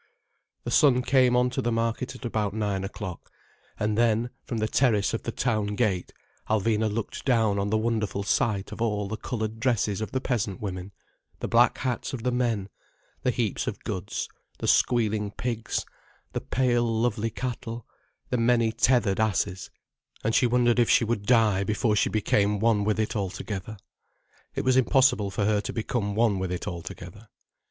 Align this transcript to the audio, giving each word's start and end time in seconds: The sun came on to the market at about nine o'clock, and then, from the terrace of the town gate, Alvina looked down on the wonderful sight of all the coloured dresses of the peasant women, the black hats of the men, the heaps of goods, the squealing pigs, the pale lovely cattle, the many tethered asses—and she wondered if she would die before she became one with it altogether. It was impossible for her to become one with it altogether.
The 0.63 0.71
sun 0.71 1.03
came 1.03 1.35
on 1.35 1.51
to 1.51 1.61
the 1.61 1.71
market 1.71 2.15
at 2.15 2.25
about 2.25 2.55
nine 2.55 2.83
o'clock, 2.83 3.31
and 3.79 3.95
then, 3.95 4.31
from 4.45 4.57
the 4.57 4.67
terrace 4.67 5.13
of 5.13 5.21
the 5.21 5.31
town 5.31 5.75
gate, 5.75 6.11
Alvina 6.49 6.91
looked 6.91 7.23
down 7.23 7.59
on 7.59 7.69
the 7.69 7.77
wonderful 7.77 8.23
sight 8.23 8.71
of 8.71 8.81
all 8.81 9.07
the 9.07 9.15
coloured 9.15 9.59
dresses 9.59 10.01
of 10.01 10.11
the 10.11 10.19
peasant 10.19 10.59
women, 10.59 10.91
the 11.39 11.47
black 11.47 11.77
hats 11.77 12.13
of 12.13 12.23
the 12.23 12.31
men, 12.31 12.67
the 13.21 13.29
heaps 13.29 13.67
of 13.67 13.83
goods, 13.83 14.27
the 14.57 14.67
squealing 14.67 15.29
pigs, 15.29 15.85
the 16.33 16.41
pale 16.41 16.83
lovely 16.87 17.29
cattle, 17.29 17.85
the 18.31 18.37
many 18.37 18.71
tethered 18.71 19.19
asses—and 19.19 20.33
she 20.33 20.47
wondered 20.47 20.79
if 20.79 20.89
she 20.89 21.03
would 21.05 21.27
die 21.27 21.63
before 21.63 21.95
she 21.95 22.09
became 22.09 22.59
one 22.59 22.83
with 22.83 22.99
it 22.99 23.15
altogether. 23.15 23.77
It 24.55 24.65
was 24.65 24.77
impossible 24.77 25.29
for 25.29 25.45
her 25.45 25.61
to 25.61 25.71
become 25.71 26.15
one 26.15 26.39
with 26.39 26.51
it 26.51 26.67
altogether. 26.67 27.29